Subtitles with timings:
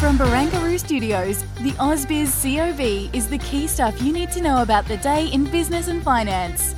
[0.00, 4.86] From Barangaroo Studios, the AusBiz COB is the key stuff you need to know about
[4.86, 6.74] the day in business and finance.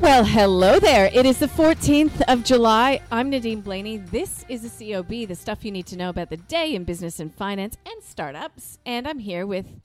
[0.00, 1.08] Well, hello there.
[1.14, 3.00] It is the 14th of July.
[3.12, 3.98] I'm Nadine Blayney.
[4.10, 7.20] This is the COB, the stuff you need to know about the day in business
[7.20, 8.80] and finance and startups.
[8.84, 9.80] And I'm here with,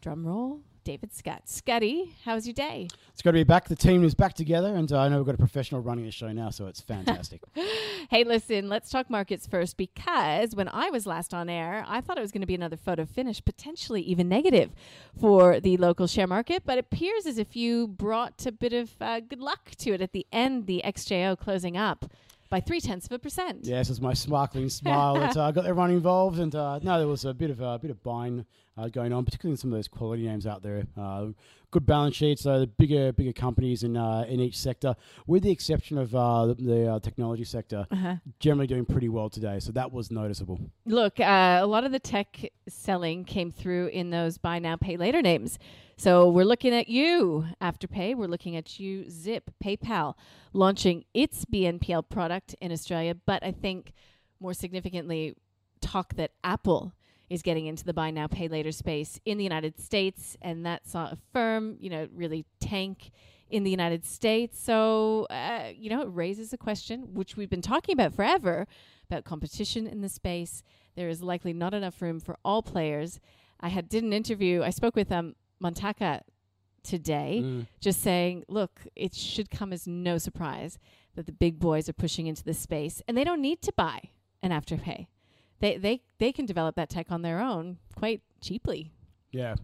[0.00, 1.48] drum roll, David Scott.
[1.48, 2.88] Scotty, how's your day?
[3.12, 3.68] It's good to be back.
[3.68, 6.10] The team is back together, and uh, I know we've got a professional running the
[6.10, 7.40] show now, so it's fantastic.
[8.10, 12.18] Hey, listen, let's talk markets first because when I was last on air, I thought
[12.18, 14.72] it was going to be another photo finish, potentially even negative
[15.18, 16.64] for the local share market.
[16.66, 20.02] But it appears as if you brought a bit of uh, good luck to it
[20.02, 22.04] at the end, the XJO closing up
[22.50, 23.60] by three tenths of a percent.
[23.62, 27.24] yes, it's my sparkling smile that uh, got everyone involved, and uh, no, there was
[27.24, 28.44] a bit of a bit of buying
[28.76, 30.84] uh, going on, particularly in some of those quality names out there.
[30.96, 31.26] Uh,
[31.70, 34.94] good balance sheets, so the bigger bigger companies in uh, in each sector,
[35.26, 38.16] with the exception of uh, the, the uh, technology sector, Uh-huh.
[38.40, 39.58] generally doing pretty well today.
[39.60, 40.58] So that was noticeable.
[40.86, 44.96] Look, uh, a lot of the tech selling came through in those buy now, pay
[44.96, 45.58] later names.
[45.96, 48.16] So we're looking at you, Afterpay.
[48.16, 50.14] We're looking at you, Zip, PayPal,
[50.52, 53.14] launching its BNPL product in Australia.
[53.14, 53.92] But I think
[54.40, 55.36] more significantly,
[55.80, 56.92] talk that Apple
[57.34, 60.36] is getting into the buy now, pay later space in the United States.
[60.40, 63.10] And that saw a firm, you know, really tank
[63.50, 64.58] in the United States.
[64.58, 68.66] So, uh, you know, it raises a question, which we've been talking about forever,
[69.10, 70.62] about competition in the space.
[70.96, 73.20] There is likely not enough room for all players.
[73.60, 74.62] I had did an interview.
[74.62, 76.22] I spoke with um, Montaka
[76.82, 77.66] today, Mm.
[77.80, 80.78] just saying, look, it should come as no surprise
[81.14, 84.10] that the big boys are pushing into this space, and they don't need to buy
[84.42, 85.06] an afterpay.
[85.60, 88.92] They they they can develop that tech on their own quite cheaply.
[89.30, 89.54] Yeah,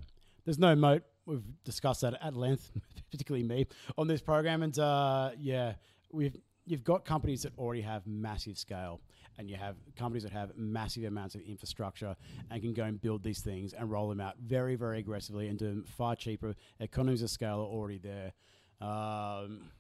[0.45, 1.03] there's no moat.
[1.27, 2.73] We've discussed that at length,
[3.11, 5.75] particularly me on this program, and uh, yeah,
[6.12, 6.37] we've
[6.67, 9.00] you've got companies that already have massive scale,
[9.39, 12.17] and you have companies that have massive amounts of infrastructure
[12.50, 15.59] and can go and build these things and roll them out very, very aggressively and
[15.59, 16.55] do them far cheaper.
[16.79, 18.33] Economies of scale are already there.
[18.81, 19.71] Um,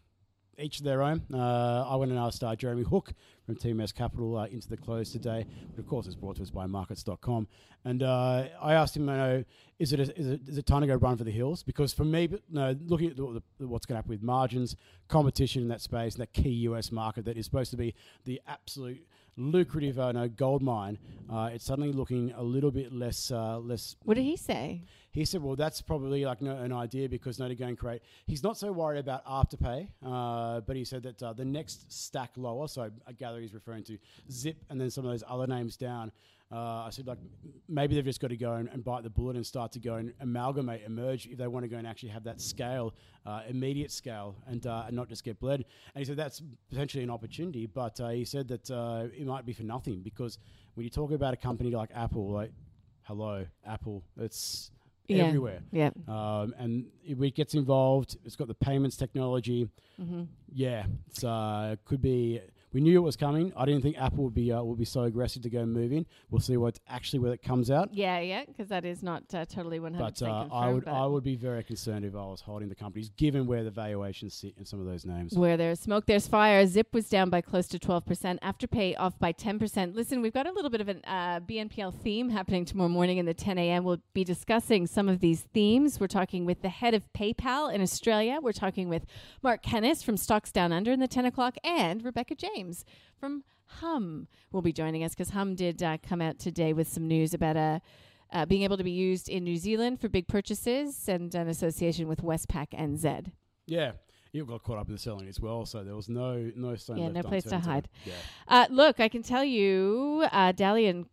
[0.60, 1.22] each of their own.
[1.32, 3.12] Uh, I went and asked uh, Jeremy Hook
[3.46, 6.50] from TMS Capital uh, into the close today, but of course it's brought to us
[6.50, 7.48] by Markets.com.
[7.84, 9.44] And uh, I asked him, you know,
[9.78, 11.62] is it, a, is it is it time to go run for the hills?
[11.62, 14.76] Because for me, but, no, looking at the, the, what's going to happen with margins,
[15.08, 17.94] competition in that space, and that key US market that is supposed to be
[18.24, 19.06] the absolute
[19.40, 20.98] lucrative uh, no, gold mine,
[21.30, 24.82] uh, it's suddenly looking a little bit less uh, less What did he say?
[25.12, 28.02] he said, "Well, that's probably like no, an idea because no, to go and create."
[28.26, 32.30] He's not so worried about afterpay, uh, but he said that uh, the next stack
[32.36, 32.68] lower.
[32.68, 33.98] So I gather he's referring to
[34.30, 36.12] Zip and then some of those other names down.
[36.52, 37.18] Uh, I said, like
[37.68, 39.94] maybe they've just got to go and, and bite the bullet and start to go
[39.94, 42.92] and amalgamate, emerge if they want to go and actually have that scale,
[43.24, 45.64] uh, immediate scale, and, uh, and not just get bled.
[45.94, 49.46] And he said that's potentially an opportunity, but uh, he said that uh, it might
[49.46, 50.38] be for nothing because
[50.74, 52.50] when you talk about a company like Apple, like
[53.02, 54.72] hello, Apple, it's
[55.06, 55.26] Yeah.
[55.26, 55.60] everywhere.
[55.70, 55.90] Yeah.
[56.08, 59.68] Um, and if it gets involved, it's got the payments technology.
[60.00, 60.22] Mm-hmm.
[60.52, 62.40] Yeah, it's uh, could be.
[62.72, 63.52] We knew it was coming.
[63.56, 66.06] I didn't think Apple would be uh, would be so aggressive to go move in.
[66.30, 67.92] We'll see what actually where it comes out.
[67.92, 70.46] Yeah, yeah, because that is not uh, totally 100% But uh.
[70.52, 73.46] I would but I would be very concerned if I was holding the companies, given
[73.46, 75.34] where the valuations sit in some of those names.
[75.34, 76.64] Where there's smoke, there's fire.
[76.66, 78.38] Zip was down by close to 12%.
[78.40, 79.96] Afterpay off by 10%.
[79.96, 83.26] Listen, we've got a little bit of an uh, BNPL theme happening tomorrow morning in
[83.26, 83.82] the 10 a.m.
[83.82, 85.98] We'll be discussing some of these themes.
[85.98, 88.38] We're talking with the head of PayPal in Australia.
[88.40, 89.06] We're talking with
[89.42, 92.59] Marc Kennis from Stocks Down Under in the 10 o'clock and Rebecca James
[93.18, 97.06] from Humm will be joining us because Humm did uh, come out today with some
[97.06, 97.80] news about a.
[98.32, 102.06] Uh, being able to be used in New Zealand for big purchases and an association
[102.06, 103.32] with Westpac Zed.
[103.66, 103.92] Yeah,
[104.32, 106.98] you got caught up in the selling as well, so there was no no stone
[106.98, 107.88] Yeah, no place to hide.
[108.04, 108.12] Yeah.
[108.46, 111.06] Uh, look, I can tell you, uh, Dalian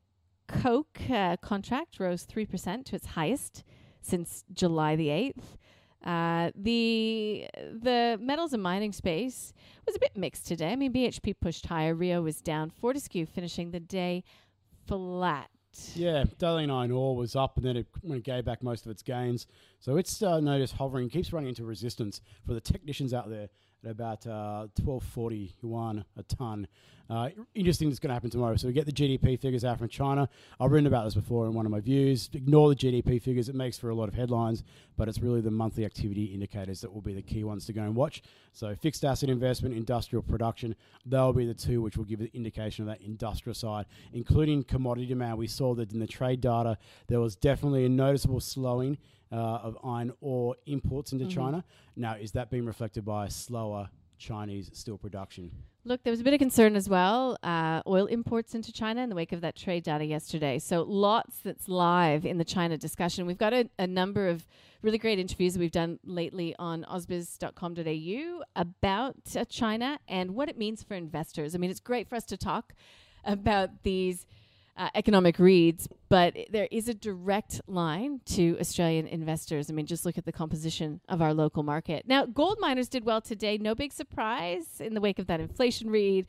[0.48, 3.64] Coke uh, contract rose three percent to its highest
[4.02, 5.58] since July the eighth.
[6.04, 9.54] Uh, the the metals and mining space
[9.86, 10.72] was a bit mixed today.
[10.72, 11.96] I mean, BHP pushed higher.
[11.96, 12.70] Rio was down.
[12.70, 14.24] Fortescue finishing the day
[14.86, 15.50] flat.
[15.94, 18.92] Yeah, Dalian Iron Ore was up and then it, when it gave back most of
[18.92, 19.48] its gains.
[19.80, 23.50] So it's uh, noticed hovering, keeps running into resistance for the technicians out there.
[23.84, 26.68] At about uh, 1240 yuan a ton.
[27.10, 28.56] Uh, interesting that's going to happen tomorrow.
[28.58, 30.28] So we get the GDP figures out from China.
[30.60, 32.30] I've written about this before in one of my views.
[32.34, 34.64] Ignore the GDP figures; it makes for a lot of headlines,
[34.98, 37.82] but it's really the monthly activity indicators that will be the key ones to go
[37.82, 38.24] and watch.
[38.52, 40.76] So fixed asset investment, industrial production,
[41.06, 45.08] they'll be the two which will give an indication of that industrial side, including commodity
[45.08, 45.38] demand.
[45.38, 46.78] We saw that in the trade data,
[47.08, 48.98] there was definitely a noticeable slowing.
[49.30, 51.38] Uh, of iron ore imports into Mm-hmm.
[51.38, 51.64] China.
[51.98, 55.52] Now, is that being reflected by slower Chinese steel production?
[55.84, 57.38] Look, there was a bit of concern as well.
[57.44, 60.60] Uh, oil imports into China in the wake of that trade data yesterday.
[60.60, 63.26] So lots that's live in the China discussion.
[63.26, 64.48] We've got a, a number of
[64.82, 70.84] really great interviews we've done lately on ausbiz.com.au about uh, China and what it means
[70.84, 71.56] for investors.
[71.56, 72.74] I mean, it's great for us to talk
[73.24, 74.26] about these
[74.78, 79.70] uh, economic reads, but there is a direct line to Australian investors.
[79.70, 82.06] I mean, just look at the composition of our local market.
[82.08, 83.58] Now, gold miners did well today.
[83.58, 86.28] No big surprise in the wake of that inflation read,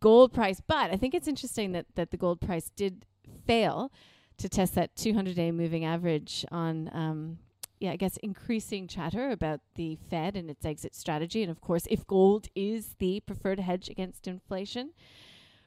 [0.00, 0.60] gold price.
[0.66, 3.04] But I think it's interesting that, that the gold price did
[3.46, 3.92] fail
[4.38, 6.90] to test that 200 day moving average on.
[6.92, 7.38] Um,
[7.78, 11.42] yeah, I guess increasing chatter about the Fed and its exit strategy.
[11.42, 14.92] And of course, if gold is the preferred hedge against inflation,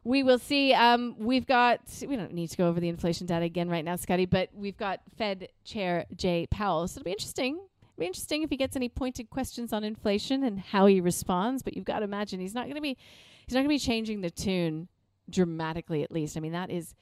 [0.06, 0.72] we will see.
[0.72, 3.96] Um, we've got, we don't need to go over the inflation data again right now,
[3.96, 6.88] Scotty, but we've got Fed Chair Jay Powell.
[6.88, 7.56] So it'll be interesting.
[7.56, 11.64] It'll be interesting if he gets any pointed questions on inflation and how he responds.
[11.64, 12.96] But you've got to imagine he's not going to be,
[13.48, 14.90] he's not going to be changing the tune
[15.28, 16.38] dramatically, at least.
[16.38, 16.94] I mean, that is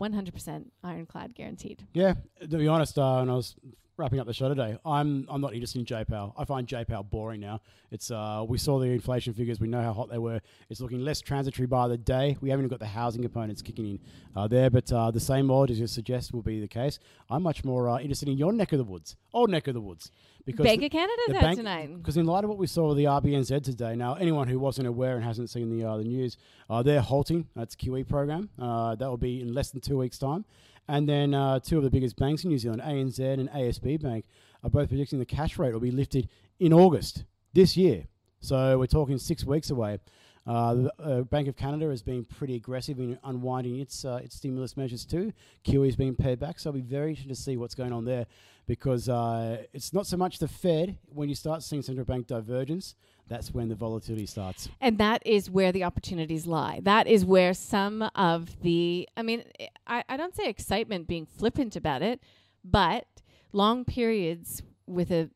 [0.00, 1.86] 100% ironclad guaranteed.
[1.94, 3.54] Yeah, to be honest, uh, when I was
[3.98, 6.32] wrapping up the show today, I'm I'm not interested in JPAL.
[6.38, 7.60] I find JPAL boring now.
[7.90, 10.40] It's uh, we saw the inflation figures, we know how hot they were.
[10.70, 12.36] It's looking less transitory by the day.
[12.40, 13.98] We haven't even got the housing components kicking in
[14.36, 16.98] uh, there, but uh, the same odd as you suggest will be the case.
[17.28, 19.80] I'm much more uh, interested in your neck of the woods, old neck of the
[19.80, 20.10] woods,
[20.46, 21.96] because Bank the- of Canada's the out bank- tonight.
[21.96, 24.86] Because in light of what we saw with the RBNZ today, now anyone who wasn't
[24.86, 26.36] aware and hasn't seen the uh, the news,
[26.70, 27.48] uh, they're halting.
[27.56, 28.48] That's QE program.
[28.60, 30.44] Uh, that will be in less than two weeks' time.
[30.88, 34.24] And then uh, two of the biggest banks in New Zealand, ANZ and ASB Bank,
[34.64, 38.06] are both predicting the cash rate will be lifted in August this year.
[38.40, 39.98] So we're talking six weeks away.
[40.48, 44.36] Uh, the uh, Bank of Canada has been pretty aggressive in unwinding its uh, its
[44.36, 45.32] stimulus measures too.
[45.66, 48.06] QE has been paid back, so I'll be very interested to see what's going on
[48.06, 48.24] there
[48.66, 50.96] because uh, it's not so much the Fed.
[51.12, 52.94] When you start seeing central bank divergence,
[53.28, 54.70] that's when the volatility starts.
[54.80, 56.80] And that is where the opportunities lie.
[56.82, 59.44] That is where some of the, I mean,
[59.86, 62.22] I, I don't say excitement being flippant about it,
[62.64, 63.06] but
[63.52, 65.30] long periods with a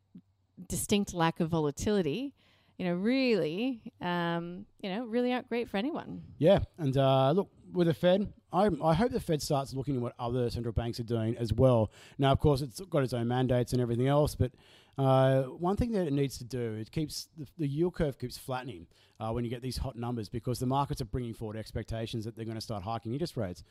[0.69, 2.35] distinct lack of volatility,
[2.83, 6.21] you know, really, um, you know, really aren't great for anyone.
[6.39, 10.03] Yeah, and uh, look with the Fed, I, I hope the Fed starts looking at
[10.03, 11.93] what other central banks are doing as well.
[12.19, 14.51] Now, of course, it's got its own mandates and everything else, but
[14.99, 18.37] uh, one thing that it needs to do it keeps the, the yield curve keeps
[18.37, 18.89] flattening
[19.21, 22.35] uh, when you get these hot numbers because the markets are bringing forward expectations that
[22.35, 23.63] they're going to start hiking interest rates.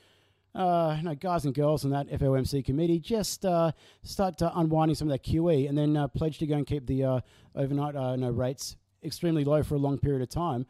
[0.55, 3.73] Uh, you know, guys and girls on that FOMC committee just uh,
[4.03, 7.03] start unwinding some of that QE and then uh, pledge to go and keep the
[7.03, 7.19] uh,
[7.57, 10.65] overnight uh, no rates extremely low for a long period of time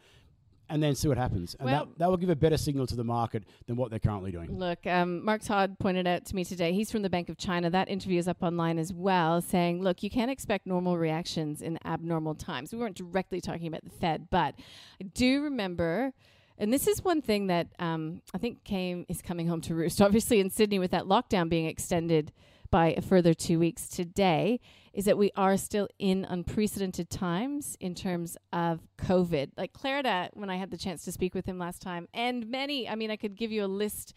[0.72, 1.54] and then see what happens.
[1.56, 3.98] And Well- that, that will give a better signal to the market than what they're
[3.98, 4.58] currently doing.
[4.58, 7.68] Look, um, Mark Todd pointed out to me today, he's from the Bank of China.
[7.68, 11.78] That interview is up online as well, saying, look, you can't expect normal reactions in
[11.84, 12.72] abnormal times.
[12.72, 14.54] We weren't directly talking about the Fed, but
[14.98, 16.14] I do remember.
[16.56, 20.00] And this is one thing that um, I think came is coming home to roost.
[20.00, 22.32] Obviously, in Sydney, with that lockdown being extended
[22.72, 24.58] by a further two weeks today,
[24.92, 29.50] is that we are still in unprecedented times in terms of COVID.
[29.56, 32.88] Like Clarida, when I had the chance to speak with him last time, and many,
[32.88, 34.14] I mean, I could give you a list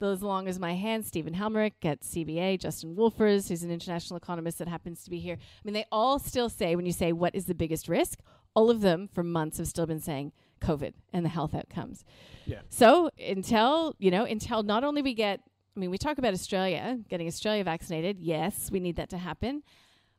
[0.00, 1.06] as long as my hand.
[1.06, 5.36] Stephen Halmarick at CBA, Justin Wolfers, who's an international economist that happens to be here.
[5.38, 8.20] I mean, they all still say, when you say what is the biggest risk,
[8.54, 12.04] all of them for months have still been saying COVID and the health outcomes.
[12.46, 12.60] Yeah.
[12.70, 15.40] So until, you know, until not only we get,
[15.78, 18.18] I mean, we talk about Australia, getting Australia vaccinated.
[18.18, 19.62] Yes, we need that to happen.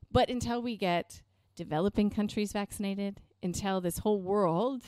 [0.09, 1.21] But until we get
[1.57, 4.83] developing countries vaccinated, until this whole world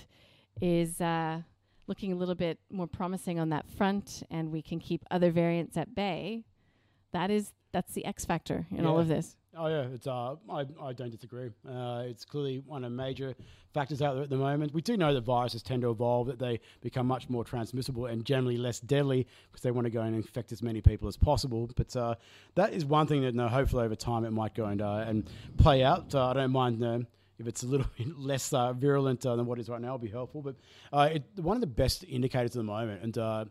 [0.61, 1.41] is uh,
[1.87, 5.75] looking a little bit more promising on that front, and we can keep other variants
[5.75, 6.45] at bay,
[7.11, 9.35] that is that's the X factor in all of this.
[9.57, 11.49] Oh yeah, it's uh, I, I don't disagree.
[11.67, 13.35] Uh, it's clearly one of the major
[13.73, 14.73] factors out there at the moment.
[14.73, 18.23] We do know that viruses tend to evolve, that they become much more transmissible and
[18.23, 21.69] generally less deadly because they want to go and infect as many people as possible.
[21.75, 22.15] But uh,
[22.55, 25.29] that is one thing that, no, hopefully over time it might go and uh, and
[25.57, 26.15] play out.
[26.15, 26.81] Uh, I don't mind.
[26.81, 26.99] Uh,
[27.41, 29.87] if it's a little bit less uh, virulent uh, than what it is right now,
[29.89, 30.41] it'll be helpful.
[30.41, 30.55] But
[30.93, 33.45] uh, it, one of the best indicators at the moment, and uh,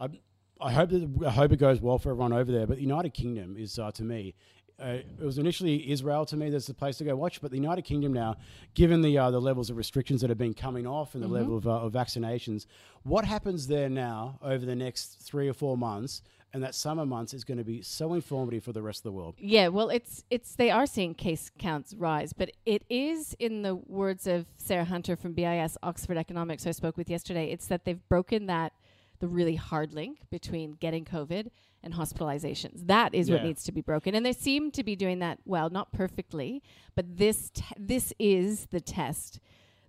[0.00, 0.08] I,
[0.60, 2.66] I hope that I hope it goes well for everyone over there.
[2.66, 4.34] But the United Kingdom is, uh, to me,
[4.78, 7.56] uh, it was initially Israel to me that's the place to go watch, but the
[7.56, 8.36] United Kingdom now,
[8.74, 11.56] given the uh, the levels of restrictions that have been coming off and the level
[11.56, 12.66] of, uh, of vaccinations,
[13.02, 16.22] what happens there now over the next three or four months?
[16.52, 19.12] And that summer months is going to be so informative for the rest of the
[19.12, 19.34] world.
[19.38, 23.74] Yeah, well, it's it's they are seeing case counts rise, but it is in the
[23.74, 27.50] words of Sarah Hunter from BIS Oxford Economics, who I spoke with yesterday.
[27.50, 28.72] It's that they've broken that
[29.18, 31.48] the really hard link between getting COVID
[31.82, 32.86] and hospitalizations.
[32.86, 35.70] That is what needs to be broken, and they seem to be doing that well,
[35.70, 36.62] not perfectly,
[36.94, 39.40] but this te- this is the test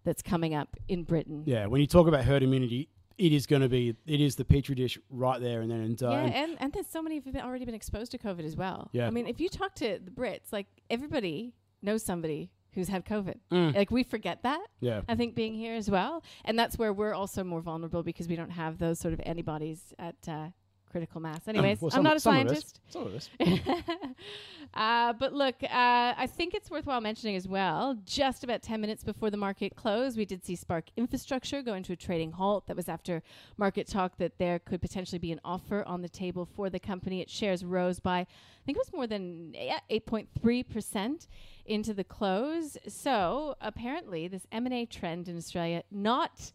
[0.04, 1.44] that's coming up in Britain.
[1.46, 4.46] Yeah, when you talk about herd immunity, it is going to be it is the
[4.46, 5.82] petri dish right there and then.
[5.82, 8.18] And, uh, Yeah, and- and, and there's so many who've been already been exposed to
[8.18, 8.90] COVID as well.
[8.94, 9.08] Yeah.
[9.08, 13.40] I mean, if you talk to the Brits, like everybody knows somebody who's had COVID.
[13.52, 13.76] Mm.
[13.76, 14.66] Like we forget that.
[14.80, 18.28] yeah, I think being here as well, and that's where we're also more vulnerable because
[18.28, 20.50] we don't have those sort of antibodies at uh,
[20.90, 21.48] critical mass.
[21.48, 22.48] Anyways, well, I'm not a some of us.
[22.48, 22.80] scientist.
[22.90, 23.30] Some of us.
[24.74, 25.68] uh, but look, uh,
[26.18, 27.98] I think it's worthwhile mentioning as well.
[28.06, 31.94] Just about 10 minutes before the market closed, we did see Spark Infrastructure go into
[31.94, 32.68] a trading halt.
[32.68, 33.22] That was after
[33.58, 37.22] market talk that there could potentially be an offer on the table for the company.
[37.22, 38.28] Its shares rose by, I
[38.66, 39.54] think it was more than
[39.92, 41.28] 8.3%
[41.66, 42.78] into the close.
[42.88, 46.52] So apparently, this M&A trend in Australia not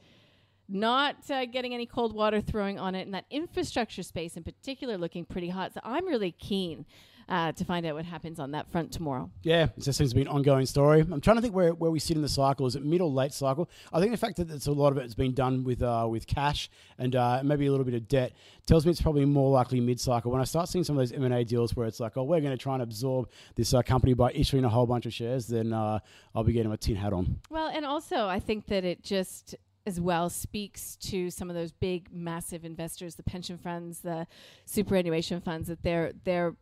[0.73, 4.97] not uh, getting any cold water throwing on it, and that infrastructure space in particular
[4.97, 5.75] looking pretty hot.
[5.75, 6.87] So I'm really keen
[7.29, 9.31] uh, to find out what happens on that front tomorrow.
[9.43, 11.01] Yeah, it just seems to be an ongoing story.
[11.01, 12.67] I'm trying to think where, where we sit in the cycle.
[12.67, 13.69] Is it mid or late cycle?
[13.93, 16.07] I think the fact that it's a lot of it has been done with uh,
[16.11, 18.33] with cash and uh, maybe a little bit of debt
[18.67, 20.31] tells me it's probably more likely mid cycle.
[20.31, 22.25] When I start seeing some of those M and A deals where it's like, oh,
[22.25, 25.13] we're going to try and absorb this uh, company by issuing a whole bunch of
[25.13, 26.01] shares, then uh,
[26.35, 27.41] I'll be getting my tin hat on.
[27.51, 29.55] Well, and also I think that it just
[29.87, 34.27] as well speaks to some of those big, massive investors, the pension funds, the
[34.65, 36.55] superannuation funds, that they're they're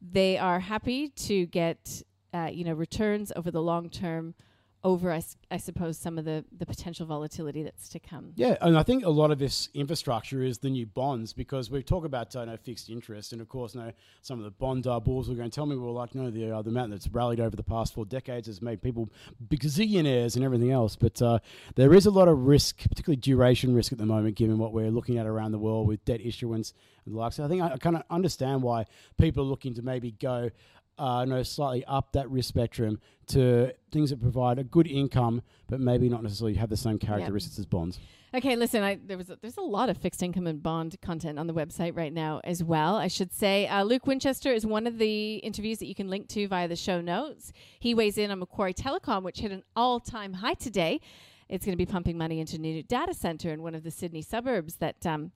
[0.00, 2.02] they are happy to get
[2.32, 4.34] uh, you know returns over the long term
[4.84, 5.10] over
[5.50, 8.32] I, suppose some of the the potential volatility that's to come.
[8.36, 11.82] Yeah, and I think a lot of this infrastructure is the new bonds because we
[11.82, 15.00] talk about uh, no fixed interest, and of course, no some of the bond uh,
[15.00, 17.40] bulls were going to tell me, well, like no, the uh, the amount that's rallied
[17.40, 19.08] over the past four decades has made people
[19.48, 20.96] gazillionaires and everything else.
[20.96, 21.38] But uh,
[21.76, 24.90] there is a lot of risk, particularly duration risk at the moment, given what we're
[24.90, 26.74] looking at around the world with debt issuance
[27.06, 27.32] and the like.
[27.32, 28.84] So I think I, I kind of understand why
[29.18, 30.50] people are looking to maybe go.
[30.96, 35.80] Uh, no, slightly up that risk spectrum to things that provide a good income, but
[35.80, 37.98] maybe not necessarily have the same characteristics as bonds.
[38.32, 41.38] Okay, listen, I, there was a, there's a lot of fixed income and bond content
[41.38, 42.96] on the website right now as well.
[42.96, 46.28] I should say uh, Luke Winchester is one of the interviews that you can link
[46.30, 47.52] to via the show notes.
[47.78, 51.00] He weighs in on Macquarie Telecom, which hit an all-time high today.
[51.48, 53.90] It's going to be pumping money into a new data center in one of the
[53.90, 55.04] Sydney suburbs that.
[55.06, 55.32] Um,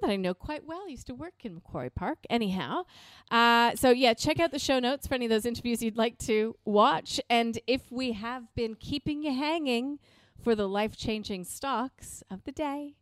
[0.00, 0.82] well, that I know quite well.
[0.86, 2.18] I used to work in Macquarie Park.
[2.30, 2.84] Anyhow,
[3.30, 6.18] uh, so yeah, check out the show notes for any of those interviews you'd like
[6.18, 7.20] to watch.
[7.30, 9.98] And if we have been keeping you hanging
[10.42, 12.96] for the life changing stocks of the day,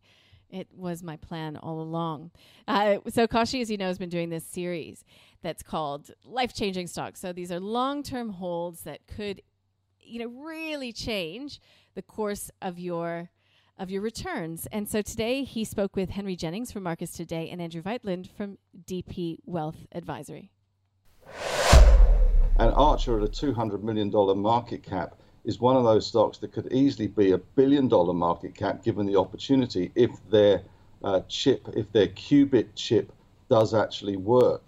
[0.50, 2.30] it was my plan all along.
[2.68, 5.04] Uh, so Kashi, as you know, has been doing this series
[5.42, 7.20] that's called Life Changing Stocks.
[7.20, 9.40] So these are long term holds that could,
[9.99, 11.58] you know, really change
[11.94, 13.30] the course of your
[13.79, 14.67] of your returns.
[14.73, 18.59] And so today he spoke with Henry Jennings from Marcus Today and Andrew Wielandt from
[18.87, 20.50] DP Wealth Advisory.
[22.59, 26.73] And Archer at a $200 million market cap is one of those stocks that could
[26.73, 30.62] easily be a billion dollar market cap given the opportunity if their
[31.02, 33.12] uh, chip, if their qubit chip
[33.49, 34.62] does actually work.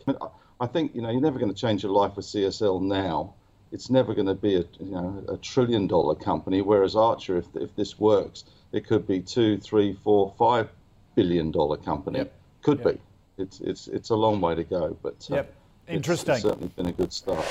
[0.61, 3.35] I think, you know, you're never going to change your life with CSL now.
[3.75, 7.47] It's never going to be a, you know, a trillion dollar company, whereas Archer, if,
[7.57, 10.69] if this works, it could be two, three, four, five
[11.17, 12.19] billion dollar company.
[12.21, 12.33] Yep.
[12.63, 12.95] Could Yep.
[12.95, 13.43] be.
[13.43, 15.45] It's, it's, it's a long way to go, but uh, Yep.
[15.47, 16.35] it's- Interesting.
[16.35, 17.45] It's certainly been a good start.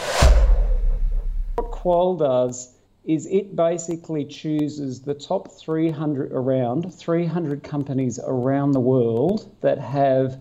[1.55, 8.79] What Qual does is it basically chooses the top 300 around 300 companies around the
[8.79, 10.39] world that have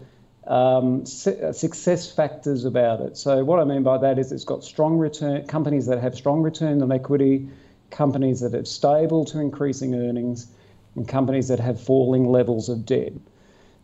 [0.52, 3.16] um, uh, success factors about it.
[3.16, 6.42] So what I mean by that is it's got strong return companies that have strong
[6.42, 7.49] return on equity,
[7.90, 10.49] companies that have stable to increasing earnings,
[10.94, 13.14] and companies that have falling levels of debt.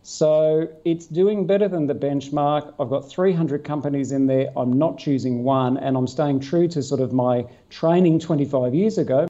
[0.03, 2.71] So it's doing better than the benchmark.
[2.79, 4.49] I've got 300 companies in there.
[4.55, 8.99] I'm not choosing one, and I'm staying true to sort of my training 25 years
[8.99, 9.28] ago.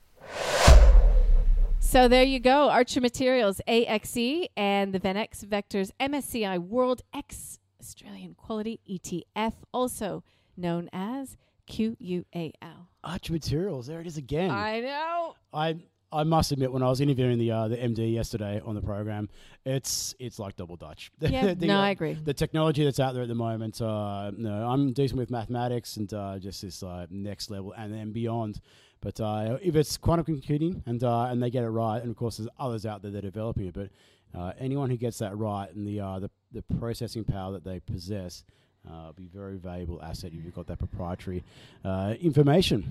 [2.00, 2.70] So there you go.
[2.70, 10.24] Archer Materials, AXE, and the VanEck Vectors MSCI World X Australian Quality ETF, also
[10.56, 11.36] known as
[11.70, 12.88] QUAL.
[13.04, 14.50] Archer Materials, there it is again.
[14.50, 15.36] I know.
[15.54, 15.76] I
[16.12, 19.30] I must admit, when I was interviewing the uh, the MD yesterday on the program,
[19.66, 21.12] it's it's like double Dutch.
[21.20, 22.14] Yeah, The, no, uh, I agree.
[22.14, 26.12] The technology that's out there at the moment, uh, no, I'm decent with mathematics and
[26.14, 28.62] uh, just this uh, next level and then beyond.
[29.02, 32.18] But uh, if it's quantum computing and uh, and they get it right, and of
[32.18, 33.90] course there's others out there that are developing it, but
[34.38, 37.80] uh, anyone who gets that right and the uh, the, the processing power that they
[37.80, 38.44] possess.
[38.90, 41.44] Uh, be very valuable asset if you've got that proprietary
[41.84, 42.90] uh, information.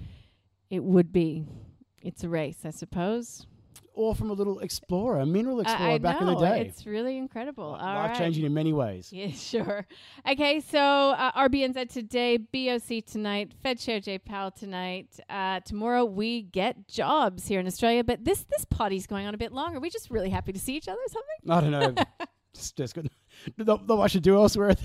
[0.68, 1.46] It would be.
[2.02, 3.46] It's a race, I suppose.
[3.98, 6.60] Or from a little explorer, a mineral explorer I back know, in the day.
[6.60, 7.64] It's really incredible.
[7.64, 8.16] All Life right.
[8.16, 9.12] changing in many ways.
[9.18, 9.84] Yeah, sure.
[10.30, 15.18] Okay, so uh, RBNZ today, BOC tonight, Fed Chair Jay Powell tonight.
[15.28, 19.38] Uh, tomorrow we get jobs here in Australia, but this this party's going on a
[19.38, 19.80] bit longer.
[19.80, 21.50] We're just really happy to see each other or something.
[21.50, 22.04] I don't know.
[22.54, 23.06] just, just got
[23.56, 24.76] not, not much to do elsewhere.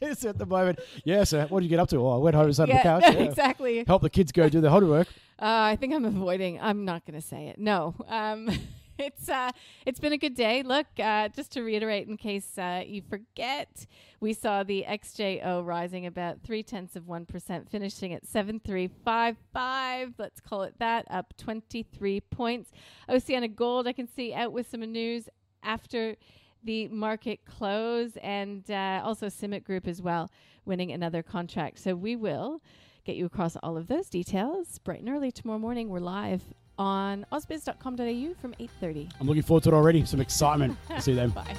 [0.00, 0.78] At the moment.
[1.04, 1.96] Yeah, so what did you get up to?
[1.96, 3.02] Oh, I went home, and sat on the couch.
[3.02, 3.14] yeah.
[3.14, 3.84] exactly.
[3.84, 5.08] Help the kids go do their homework.
[5.40, 6.60] Uh, I think I'm avoiding.
[6.60, 7.58] I'm not going to say it.
[7.58, 7.94] No.
[8.08, 8.50] Um,
[8.98, 9.52] it's uh,
[9.86, 10.64] it's been a good day.
[10.64, 13.86] Look, uh, just to reiterate, in case uh, you forget,
[14.20, 18.88] we saw the XJO rising about three tenths of one percent, finishing at seven three
[19.04, 20.14] five five.
[20.18, 22.72] Let's call it that, up twenty three points.
[23.08, 25.28] Oceana Gold, I can see out with some news
[25.62, 26.16] after
[26.64, 30.32] the market close, and uh, also CIMIC Group as well,
[30.64, 31.78] winning another contract.
[31.78, 32.60] So we will
[33.08, 35.88] get you across all of those details bright and early tomorrow morning.
[35.88, 36.42] We're live
[36.78, 39.10] on ausbiz.com.au from 8.30.
[39.18, 40.04] I'm looking forward to it already.
[40.04, 40.76] Some excitement.
[41.00, 41.30] See you then.
[41.30, 41.56] Bye.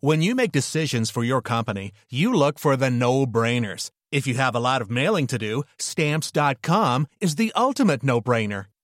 [0.00, 3.90] When you make decisions for your company, you look for the no brainers.
[4.10, 8.66] If you have a lot of mailing to do, stamps.com is the ultimate no brainer.